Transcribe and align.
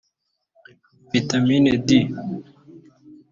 Vitamine 1.13 1.71
D 1.87 1.89